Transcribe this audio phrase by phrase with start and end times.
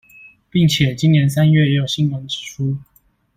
[0.49, 2.75] 並且今年三月也有新聞指出